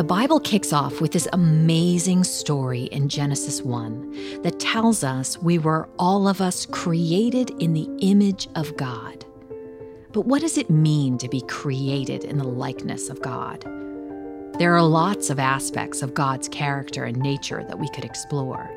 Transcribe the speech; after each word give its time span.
The 0.00 0.04
Bible 0.04 0.40
kicks 0.40 0.72
off 0.72 1.02
with 1.02 1.12
this 1.12 1.28
amazing 1.34 2.24
story 2.24 2.84
in 2.84 3.10
Genesis 3.10 3.60
1 3.60 4.40
that 4.40 4.58
tells 4.58 5.04
us 5.04 5.36
we 5.36 5.58
were 5.58 5.90
all 5.98 6.26
of 6.26 6.40
us 6.40 6.64
created 6.64 7.50
in 7.62 7.74
the 7.74 7.86
image 8.00 8.48
of 8.54 8.74
God. 8.78 9.26
But 10.14 10.22
what 10.22 10.40
does 10.40 10.56
it 10.56 10.70
mean 10.70 11.18
to 11.18 11.28
be 11.28 11.42
created 11.42 12.24
in 12.24 12.38
the 12.38 12.48
likeness 12.48 13.10
of 13.10 13.20
God? 13.20 13.60
There 14.58 14.74
are 14.74 14.82
lots 14.82 15.28
of 15.28 15.38
aspects 15.38 16.00
of 16.00 16.14
God's 16.14 16.48
character 16.48 17.04
and 17.04 17.18
nature 17.18 17.62
that 17.64 17.78
we 17.78 17.90
could 17.90 18.06
explore. 18.06 18.70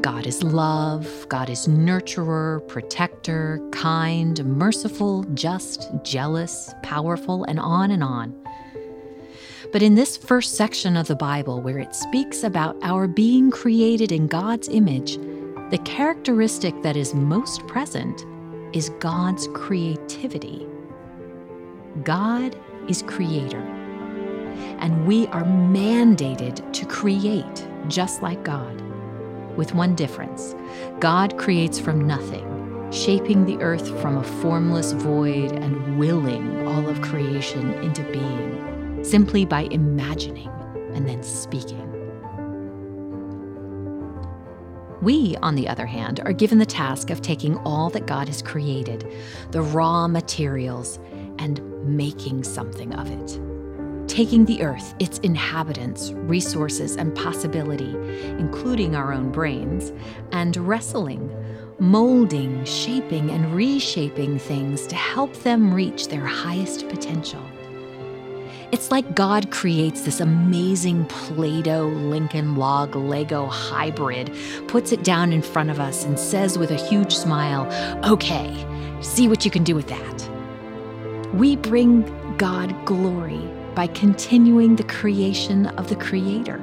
God 0.00 0.26
is 0.26 0.42
love, 0.42 1.26
God 1.28 1.50
is 1.50 1.68
nurturer, 1.68 2.66
protector, 2.66 3.60
kind, 3.70 4.44
merciful, 4.44 5.22
just, 5.34 5.88
jealous, 6.02 6.74
powerful, 6.82 7.44
and 7.44 7.60
on 7.60 7.92
and 7.92 8.02
on. 8.02 8.34
But 9.70 9.82
in 9.82 9.96
this 9.96 10.16
first 10.16 10.54
section 10.54 10.96
of 10.96 11.08
the 11.08 11.14
Bible, 11.14 11.60
where 11.60 11.78
it 11.78 11.94
speaks 11.94 12.42
about 12.42 12.76
our 12.82 13.06
being 13.06 13.50
created 13.50 14.12
in 14.12 14.26
God's 14.26 14.66
image, 14.68 15.18
the 15.70 15.80
characteristic 15.84 16.80
that 16.82 16.96
is 16.96 17.14
most 17.14 17.66
present 17.66 18.24
is 18.72 18.88
God's 18.98 19.46
creativity. 19.48 20.66
God 22.02 22.56
is 22.88 23.02
creator, 23.02 23.60
and 24.78 25.06
we 25.06 25.26
are 25.28 25.44
mandated 25.44 26.72
to 26.72 26.86
create 26.86 27.68
just 27.88 28.22
like 28.22 28.42
God, 28.44 28.80
with 29.56 29.74
one 29.74 29.94
difference 29.94 30.54
God 31.00 31.36
creates 31.36 31.78
from 31.78 32.06
nothing, 32.06 32.88
shaping 32.90 33.44
the 33.44 33.58
earth 33.58 34.00
from 34.00 34.16
a 34.16 34.24
formless 34.24 34.92
void 34.92 35.52
and 35.52 35.98
willing 35.98 36.66
all 36.66 36.88
of 36.88 37.02
creation 37.02 37.74
into 37.82 38.02
being, 38.04 38.77
simply 39.02 39.44
by 39.44 39.62
imagining 39.70 40.48
and 40.94 41.08
then 41.08 41.22
speaking. 41.22 41.84
We, 45.00 45.36
on 45.42 45.54
the 45.54 45.68
other 45.68 45.86
hand, 45.86 46.20
are 46.24 46.32
given 46.32 46.58
the 46.58 46.66
task 46.66 47.10
of 47.10 47.22
taking 47.22 47.56
all 47.58 47.88
that 47.90 48.06
God 48.06 48.26
has 48.26 48.42
created, 48.42 49.10
the 49.52 49.62
raw 49.62 50.08
materials, 50.08 50.98
and 51.38 51.62
making 51.84 52.42
something 52.42 52.92
of 52.94 53.08
it. 53.08 53.40
Taking 54.08 54.44
the 54.44 54.62
earth, 54.62 54.94
its 54.98 55.18
inhabitants, 55.18 56.10
resources, 56.12 56.96
and 56.96 57.14
possibility, 57.14 57.94
including 58.38 58.96
our 58.96 59.12
own 59.12 59.30
brains, 59.30 59.92
and 60.32 60.56
wrestling, 60.56 61.32
molding, 61.78 62.64
shaping, 62.64 63.30
and 63.30 63.54
reshaping 63.54 64.38
things 64.40 64.86
to 64.88 64.96
help 64.96 65.32
them 65.44 65.72
reach 65.72 66.08
their 66.08 66.26
highest 66.26 66.88
potential. 66.88 67.42
It's 68.70 68.90
like 68.90 69.14
God 69.14 69.50
creates 69.50 70.02
this 70.02 70.20
amazing 70.20 71.06
Play 71.06 71.62
Doh 71.62 71.86
Lincoln 71.86 72.56
Log 72.56 72.94
Lego 72.94 73.46
hybrid, 73.46 74.30
puts 74.66 74.92
it 74.92 75.02
down 75.02 75.32
in 75.32 75.40
front 75.40 75.70
of 75.70 75.80
us, 75.80 76.04
and 76.04 76.18
says 76.18 76.58
with 76.58 76.70
a 76.70 76.74
huge 76.74 77.16
smile, 77.16 77.66
Okay, 78.04 78.66
see 79.00 79.26
what 79.26 79.46
you 79.46 79.50
can 79.50 79.64
do 79.64 79.74
with 79.74 79.88
that. 79.88 81.34
We 81.34 81.56
bring 81.56 82.02
God 82.36 82.74
glory 82.84 83.40
by 83.74 83.86
continuing 83.86 84.76
the 84.76 84.84
creation 84.84 85.68
of 85.78 85.88
the 85.88 85.96
Creator. 85.96 86.60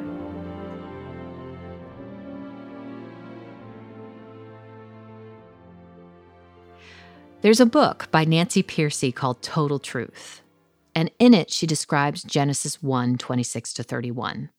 There's 7.42 7.59
a 7.59 7.66
book 7.66 8.09
by 8.12 8.25
Nancy 8.25 8.62
Pearcey 8.62 9.14
called 9.14 9.42
Total 9.42 9.80
Truth 9.80 10.44
and 10.96 11.12
in 11.20 11.34
it 11.34 11.52
she 11.52 11.68
describes 11.68 12.24
Genesis 12.24 12.82
1 12.82 13.18
26 13.18 13.74
to 13.74 13.84
31. 13.84 14.50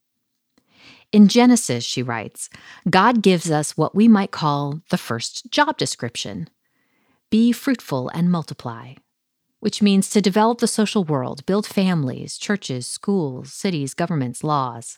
In 1.11 1.27
Genesis, 1.27 1.83
she 1.83 2.03
writes, 2.03 2.49
God 2.89 3.21
gives 3.21 3.49
us 3.49 3.77
what 3.77 3.95
we 3.95 4.07
might 4.07 4.31
call 4.31 4.81
the 4.89 4.97
first 4.97 5.49
job 5.51 5.77
description 5.77 6.49
be 7.29 7.51
fruitful 7.51 8.07
and 8.13 8.31
multiply, 8.31 8.93
which 9.59 9.81
means 9.81 10.09
to 10.09 10.21
develop 10.21 10.59
the 10.59 10.67
social 10.67 11.03
world, 11.03 11.45
build 11.45 11.65
families, 11.65 12.37
churches, 12.37 12.87
schools, 12.87 13.51
cities, 13.51 13.93
governments, 13.93 14.45
laws. 14.45 14.97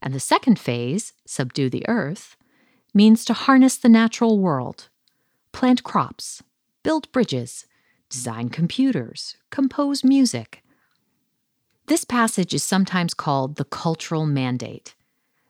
And 0.00 0.14
the 0.14 0.20
second 0.20 0.58
phase, 0.58 1.12
subdue 1.26 1.68
the 1.68 1.86
earth, 1.86 2.36
means 2.94 3.26
to 3.26 3.34
harness 3.34 3.76
the 3.76 3.90
natural 3.90 4.38
world, 4.38 4.88
plant 5.52 5.82
crops, 5.82 6.42
build 6.82 7.12
bridges, 7.12 7.66
design 8.14 8.48
computers, 8.48 9.36
compose 9.50 10.02
music. 10.02 10.62
This 11.88 12.04
passage 12.04 12.54
is 12.54 12.62
sometimes 12.62 13.12
called 13.12 13.56
the 13.56 13.64
cultural 13.64 14.24
mandate 14.24 14.94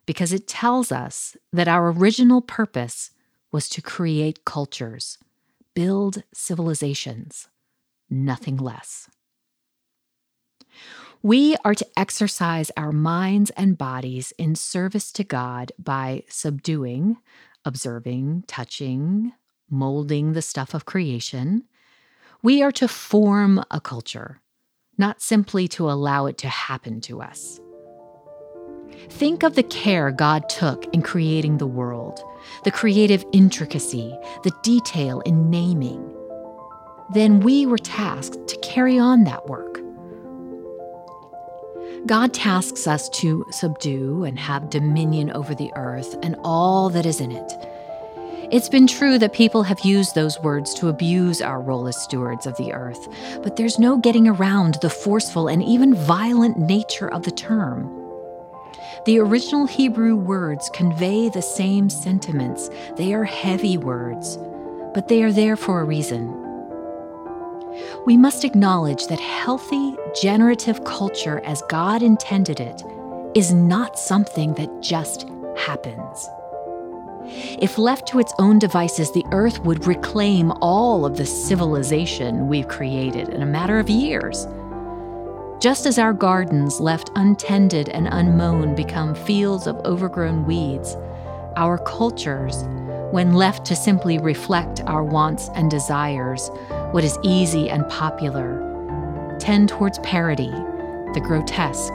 because 0.06 0.32
it 0.32 0.48
tells 0.48 0.90
us 0.90 1.36
that 1.52 1.68
our 1.68 1.92
original 1.92 2.40
purpose 2.40 3.10
was 3.52 3.68
to 3.68 3.82
create 3.82 4.44
cultures, 4.44 5.18
build 5.74 6.24
civilizations, 6.32 7.48
nothing 8.10 8.56
less. 8.56 9.08
We 11.22 11.56
are 11.64 11.74
to 11.74 11.86
exercise 11.96 12.70
our 12.76 12.92
minds 12.92 13.50
and 13.50 13.78
bodies 13.78 14.32
in 14.38 14.54
service 14.56 15.12
to 15.12 15.24
God 15.24 15.72
by 15.78 16.24
subduing, 16.28 17.18
observing, 17.64 18.44
touching, 18.46 19.32
molding 19.70 20.32
the 20.32 20.42
stuff 20.42 20.74
of 20.74 20.84
creation, 20.84 21.64
we 22.44 22.62
are 22.62 22.70
to 22.70 22.86
form 22.86 23.64
a 23.70 23.80
culture, 23.80 24.42
not 24.98 25.22
simply 25.22 25.66
to 25.66 25.90
allow 25.90 26.26
it 26.26 26.36
to 26.36 26.46
happen 26.46 27.00
to 27.00 27.22
us. 27.22 27.58
Think 29.08 29.42
of 29.42 29.54
the 29.54 29.62
care 29.62 30.10
God 30.10 30.50
took 30.50 30.84
in 30.92 31.00
creating 31.00 31.56
the 31.56 31.66
world, 31.66 32.22
the 32.64 32.70
creative 32.70 33.24
intricacy, 33.32 34.14
the 34.42 34.52
detail 34.62 35.20
in 35.20 35.48
naming. 35.48 36.14
Then 37.14 37.40
we 37.40 37.64
were 37.64 37.78
tasked 37.78 38.46
to 38.46 38.58
carry 38.58 38.98
on 38.98 39.24
that 39.24 39.46
work. 39.46 39.80
God 42.04 42.34
tasks 42.34 42.86
us 42.86 43.08
to 43.20 43.46
subdue 43.52 44.24
and 44.24 44.38
have 44.38 44.68
dominion 44.68 45.30
over 45.30 45.54
the 45.54 45.72
earth 45.76 46.14
and 46.22 46.36
all 46.44 46.90
that 46.90 47.06
is 47.06 47.22
in 47.22 47.32
it 47.32 47.52
it's 48.50 48.68
been 48.68 48.86
true 48.86 49.18
that 49.18 49.32
people 49.32 49.62
have 49.62 49.80
used 49.80 50.14
those 50.14 50.38
words 50.40 50.74
to 50.74 50.88
abuse 50.88 51.40
our 51.40 51.60
role 51.60 51.88
as 51.88 51.96
stewards 51.96 52.46
of 52.46 52.56
the 52.56 52.72
earth, 52.72 53.08
but 53.42 53.56
there's 53.56 53.78
no 53.78 53.96
getting 53.96 54.28
around 54.28 54.74
the 54.82 54.90
forceful 54.90 55.48
and 55.48 55.62
even 55.62 55.94
violent 55.94 56.58
nature 56.58 57.08
of 57.08 57.22
the 57.22 57.30
term. 57.30 57.90
The 59.06 59.18
original 59.18 59.66
Hebrew 59.66 60.16
words 60.16 60.70
convey 60.74 61.28
the 61.28 61.42
same 61.42 61.90
sentiments. 61.90 62.70
They 62.96 63.14
are 63.14 63.24
heavy 63.24 63.76
words, 63.76 64.38
but 64.94 65.08
they 65.08 65.22
are 65.22 65.32
there 65.32 65.56
for 65.56 65.80
a 65.80 65.84
reason. 65.84 66.40
We 68.06 68.16
must 68.16 68.44
acknowledge 68.44 69.06
that 69.08 69.20
healthy, 69.20 69.96
generative 70.20 70.84
culture 70.84 71.40
as 71.44 71.62
God 71.68 72.02
intended 72.02 72.60
it 72.60 72.82
is 73.34 73.52
not 73.52 73.98
something 73.98 74.54
that 74.54 74.80
just 74.80 75.26
happens. 75.56 76.28
If 77.36 77.78
left 77.78 78.06
to 78.08 78.20
its 78.20 78.32
own 78.38 78.58
devices, 78.58 79.10
the 79.10 79.24
Earth 79.32 79.58
would 79.60 79.86
reclaim 79.86 80.52
all 80.60 81.04
of 81.04 81.16
the 81.16 81.26
civilization 81.26 82.46
we've 82.46 82.68
created 82.68 83.28
in 83.30 83.42
a 83.42 83.46
matter 83.46 83.78
of 83.78 83.90
years. 83.90 84.46
Just 85.60 85.86
as 85.86 85.98
our 85.98 86.12
gardens, 86.12 86.78
left 86.78 87.10
untended 87.16 87.88
and 87.88 88.06
unmown, 88.08 88.74
become 88.74 89.14
fields 89.14 89.66
of 89.66 89.76
overgrown 89.84 90.44
weeds, 90.44 90.96
our 91.56 91.78
cultures, 91.78 92.64
when 93.10 93.34
left 93.34 93.64
to 93.66 93.76
simply 93.76 94.18
reflect 94.18 94.82
our 94.82 95.02
wants 95.02 95.48
and 95.54 95.70
desires, 95.70 96.50
what 96.90 97.02
is 97.04 97.18
easy 97.22 97.70
and 97.70 97.88
popular, 97.88 99.36
tend 99.40 99.68
towards 99.68 99.98
parody, 100.00 100.50
the 101.14 101.22
grotesque, 101.24 101.94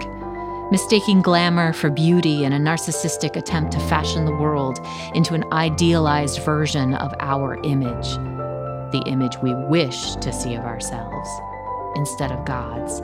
mistaking 0.71 1.21
glamour 1.21 1.73
for 1.73 1.89
beauty 1.89 2.43
in 2.43 2.53
a 2.53 2.59
narcissistic 2.59 3.35
attempt 3.35 3.71
to 3.71 3.79
fashion 3.81 4.25
the 4.25 4.35
world 4.35 4.79
into 5.13 5.33
an 5.33 5.43
idealized 5.51 6.41
version 6.43 6.93
of 6.95 7.13
our 7.19 7.59
image, 7.63 8.15
the 8.91 9.03
image 9.07 9.37
we 9.41 9.53
wish 9.55 10.15
to 10.15 10.31
see 10.31 10.55
of 10.55 10.63
ourselves, 10.63 11.29
instead 11.95 12.31
of 12.31 12.45
God's. 12.45 13.01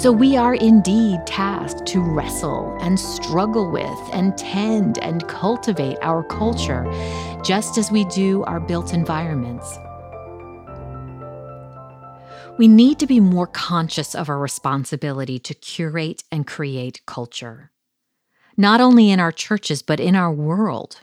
So 0.00 0.12
we 0.12 0.36
are 0.36 0.54
indeed 0.54 1.20
tasked 1.26 1.86
to 1.86 2.00
wrestle 2.00 2.76
and 2.80 2.98
struggle 2.98 3.70
with 3.70 3.98
and 4.12 4.36
tend 4.38 4.98
and 4.98 5.26
cultivate 5.28 5.98
our 6.02 6.22
culture 6.22 6.84
just 7.44 7.78
as 7.78 7.90
we 7.90 8.04
do 8.06 8.42
our 8.44 8.60
built 8.60 8.94
environments. 8.94 9.78
We 12.58 12.68
need 12.68 12.98
to 13.00 13.06
be 13.06 13.20
more 13.20 13.46
conscious 13.46 14.14
of 14.14 14.30
our 14.30 14.38
responsibility 14.38 15.38
to 15.40 15.52
curate 15.52 16.24
and 16.32 16.46
create 16.46 17.04
culture, 17.04 17.70
not 18.56 18.80
only 18.80 19.10
in 19.10 19.20
our 19.20 19.30
churches, 19.30 19.82
but 19.82 20.00
in 20.00 20.16
our 20.16 20.32
world. 20.32 21.00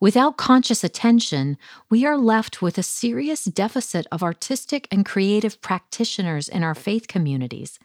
Without 0.00 0.38
conscious 0.38 0.82
attention, 0.82 1.58
we 1.90 2.06
are 2.06 2.16
left 2.16 2.62
with 2.62 2.78
a 2.78 2.82
serious 2.82 3.44
deficit 3.44 4.06
of 4.10 4.22
artistic 4.22 4.88
and 4.90 5.04
creative 5.04 5.60
practitioners 5.60 6.48
in 6.48 6.62
our 6.62 6.74
faith 6.74 7.08
communities, 7.08 7.78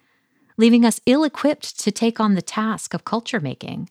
leaving 0.56 0.86
us 0.86 1.02
ill 1.06 1.26
equipped 1.26 1.78
to 1.82 1.92
take 1.92 2.22
on 2.22 2.36
the 2.36 2.42
task 2.42 2.94
of 2.94 3.04
culture 3.04 3.42
making. 3.42 3.90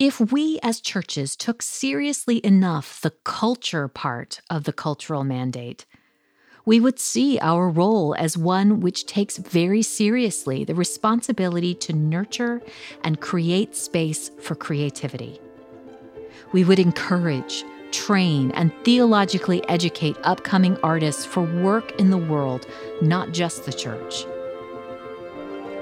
If 0.00 0.32
we 0.32 0.58
as 0.62 0.80
churches 0.80 1.36
took 1.36 1.60
seriously 1.60 2.44
enough 2.46 2.98
the 3.02 3.12
culture 3.24 3.88
part 3.88 4.40
of 4.48 4.64
the 4.64 4.72
cultural 4.72 5.24
mandate, 5.24 5.84
we 6.68 6.80
would 6.80 6.98
see 6.98 7.38
our 7.38 7.70
role 7.70 8.14
as 8.18 8.36
one 8.36 8.80
which 8.80 9.06
takes 9.06 9.38
very 9.38 9.80
seriously 9.80 10.64
the 10.64 10.74
responsibility 10.74 11.74
to 11.74 11.94
nurture 11.94 12.60
and 13.02 13.22
create 13.22 13.74
space 13.74 14.30
for 14.38 14.54
creativity. 14.54 15.40
We 16.52 16.64
would 16.64 16.78
encourage, 16.78 17.64
train, 17.90 18.50
and 18.50 18.70
theologically 18.84 19.66
educate 19.66 20.18
upcoming 20.24 20.76
artists 20.82 21.24
for 21.24 21.40
work 21.62 21.98
in 21.98 22.10
the 22.10 22.18
world, 22.18 22.66
not 23.00 23.32
just 23.32 23.64
the 23.64 23.72
church. 23.72 24.26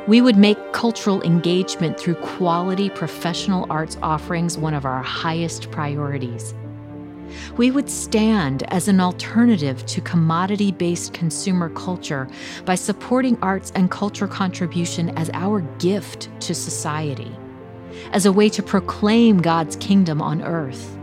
We 0.07 0.21
would 0.21 0.37
make 0.37 0.73
cultural 0.73 1.21
engagement 1.23 1.99
through 1.99 2.15
quality 2.15 2.91
professional 2.91 3.67
arts 3.71 3.99
offerings 4.05 4.57
one 4.57 4.75
of 4.75 4.85
our 4.85 5.03
highest 5.03 5.69
priorities. 5.73 6.55
We 7.57 7.71
would 7.71 7.89
stand 7.89 8.63
as 8.73 8.89
an 8.89 9.01
alternative 9.01 9.85
to 9.87 10.01
commodity 10.01 10.73
based 10.73 11.13
consumer 11.13 11.69
culture 11.71 12.29
by 12.65 12.75
supporting 12.75 13.39
arts 13.43 13.73
and 13.75 13.91
culture 13.91 14.29
contribution 14.29 15.11
as 15.19 15.31
our 15.33 15.61
gift 15.79 16.29
to 16.41 16.55
society, 16.55 17.35
as 18.13 18.27
a 18.27 18.33
way 18.33 18.49
to 18.51 18.63
proclaim 18.63 19.41
God's 19.41 19.77
kingdom 19.77 20.21
on 20.21 20.43
earth. 20.43 20.97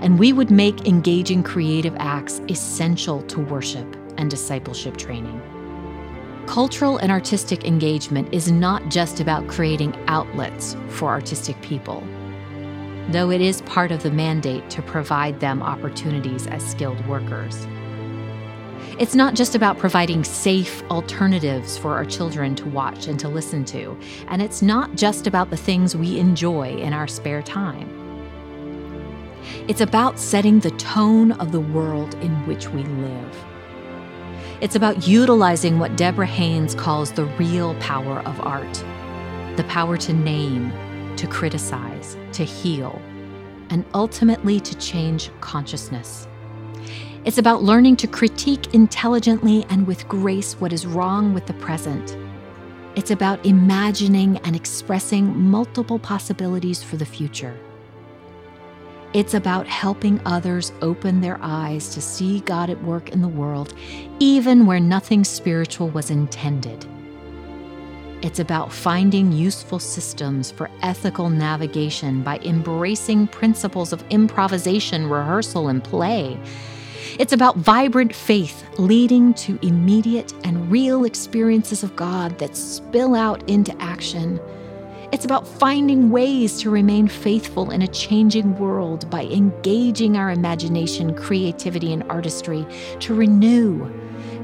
And 0.00 0.18
we 0.18 0.32
would 0.32 0.50
make 0.50 0.86
engaging 0.86 1.42
creative 1.42 1.94
acts 1.98 2.40
essential 2.48 3.22
to 3.22 3.40
worship 3.40 3.96
and 4.18 4.28
discipleship 4.28 4.96
training. 4.96 5.40
Cultural 6.46 6.98
and 6.98 7.12
artistic 7.12 7.64
engagement 7.64 8.28
is 8.34 8.50
not 8.50 8.88
just 8.90 9.20
about 9.20 9.46
creating 9.46 9.94
outlets 10.08 10.76
for 10.88 11.08
artistic 11.08 11.60
people, 11.62 12.02
though 13.12 13.30
it 13.30 13.40
is 13.40 13.62
part 13.62 13.92
of 13.92 14.02
the 14.02 14.10
mandate 14.10 14.68
to 14.70 14.82
provide 14.82 15.38
them 15.40 15.62
opportunities 15.62 16.46
as 16.46 16.64
skilled 16.68 17.06
workers. 17.06 17.66
It's 18.98 19.14
not 19.14 19.34
just 19.34 19.54
about 19.54 19.78
providing 19.78 20.24
safe 20.24 20.82
alternatives 20.90 21.78
for 21.78 21.94
our 21.94 22.04
children 22.04 22.54
to 22.56 22.66
watch 22.66 23.06
and 23.06 23.18
to 23.20 23.28
listen 23.28 23.64
to, 23.66 23.98
and 24.28 24.42
it's 24.42 24.62
not 24.62 24.94
just 24.96 25.26
about 25.26 25.50
the 25.50 25.56
things 25.56 25.96
we 25.96 26.18
enjoy 26.18 26.76
in 26.76 26.92
our 26.92 27.06
spare 27.06 27.42
time. 27.42 27.88
It's 29.68 29.80
about 29.80 30.18
setting 30.18 30.60
the 30.60 30.70
tone 30.72 31.32
of 31.32 31.52
the 31.52 31.60
world 31.60 32.14
in 32.16 32.32
which 32.46 32.68
we 32.68 32.82
live. 32.82 33.44
It's 34.60 34.76
about 34.76 35.08
utilizing 35.08 35.78
what 35.78 35.96
Deborah 35.96 36.26
Haynes 36.26 36.74
calls 36.74 37.12
the 37.12 37.24
real 37.24 37.74
power 37.76 38.20
of 38.20 38.40
art 38.40 38.84
the 39.56 39.64
power 39.64 39.98
to 39.98 40.14
name, 40.14 40.72
to 41.16 41.26
criticize, 41.26 42.16
to 42.32 42.44
heal, 42.44 43.00
and 43.70 43.84
ultimately 43.94 44.60
to 44.60 44.76
change 44.78 45.30
consciousness. 45.40 46.26
It's 47.24 47.38
about 47.38 47.62
learning 47.62 47.96
to 47.98 48.06
critique 48.06 48.74
intelligently 48.74 49.64
and 49.70 49.86
with 49.86 50.08
grace 50.08 50.54
what 50.54 50.72
is 50.72 50.86
wrong 50.86 51.34
with 51.34 51.46
the 51.46 51.54
present. 51.54 52.16
It's 52.96 53.10
about 53.10 53.46
imagining 53.46 54.38
and 54.38 54.54
expressing 54.54 55.38
multiple 55.38 55.98
possibilities 55.98 56.82
for 56.82 56.96
the 56.96 57.06
future. 57.06 57.56
It's 59.14 59.34
about 59.34 59.66
helping 59.66 60.20
others 60.24 60.72
open 60.80 61.20
their 61.20 61.38
eyes 61.42 61.94
to 61.94 62.00
see 62.00 62.40
God 62.40 62.70
at 62.70 62.82
work 62.82 63.10
in 63.10 63.22
the 63.22 63.28
world, 63.28 63.74
even 64.18 64.66
where 64.66 64.80
nothing 64.80 65.22
spiritual 65.22 65.90
was 65.90 66.10
intended. 66.10 66.86
It's 68.22 68.38
about 68.38 68.72
finding 68.72 69.32
useful 69.32 69.78
systems 69.78 70.50
for 70.50 70.70
ethical 70.80 71.28
navigation 71.28 72.22
by 72.22 72.38
embracing 72.38 73.26
principles 73.26 73.92
of 73.92 74.04
improvisation, 74.10 75.08
rehearsal, 75.08 75.68
and 75.68 75.82
play. 75.82 76.38
It's 77.18 77.32
about 77.32 77.56
vibrant 77.56 78.14
faith 78.14 78.64
leading 78.78 79.34
to 79.34 79.58
immediate 79.66 80.32
and 80.44 80.70
real 80.70 81.04
experiences 81.04 81.82
of 81.82 81.96
God 81.96 82.38
that 82.38 82.56
spill 82.56 83.14
out 83.14 83.48
into 83.50 83.76
action 83.82 84.40
it's 85.12 85.26
about 85.26 85.46
finding 85.46 86.10
ways 86.10 86.58
to 86.62 86.70
remain 86.70 87.06
faithful 87.06 87.70
in 87.70 87.82
a 87.82 87.86
changing 87.86 88.58
world 88.58 89.10
by 89.10 89.24
engaging 89.24 90.16
our 90.16 90.30
imagination, 90.30 91.14
creativity, 91.14 91.92
and 91.92 92.02
artistry 92.04 92.66
to 93.00 93.14
renew, 93.14 93.92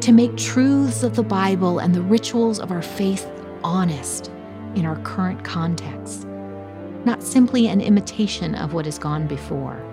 to 0.00 0.12
make 0.12 0.36
truths 0.36 1.02
of 1.02 1.16
the 1.16 1.22
Bible 1.22 1.78
and 1.78 1.94
the 1.94 2.02
rituals 2.02 2.60
of 2.60 2.70
our 2.70 2.82
faith 2.82 3.26
honest 3.64 4.30
in 4.74 4.84
our 4.84 4.98
current 5.00 5.42
context, 5.44 6.26
not 7.04 7.22
simply 7.22 7.68
an 7.68 7.80
imitation 7.80 8.54
of 8.54 8.72
what 8.72 8.84
has 8.84 8.98
gone 8.98 9.26
before. 9.26 9.84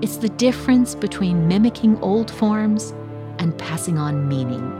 It's 0.00 0.16
the 0.16 0.28
difference 0.28 0.94
between 0.94 1.48
mimicking 1.48 1.98
old 2.00 2.30
forms 2.30 2.92
and 3.38 3.56
passing 3.58 3.98
on 3.98 4.28
meaning. 4.28 4.72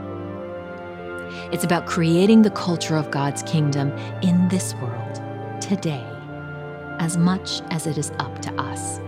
It's 1.51 1.63
about 1.63 1.85
creating 1.85 2.41
the 2.41 2.51
culture 2.51 2.95
of 2.95 3.11
God's 3.11 3.43
kingdom 3.43 3.91
in 4.21 4.47
this 4.47 4.73
world 4.75 5.15
today, 5.61 6.05
as 6.99 7.17
much 7.17 7.61
as 7.69 7.85
it 7.85 7.97
is 7.97 8.11
up 8.19 8.41
to 8.43 8.53
us. 8.61 8.99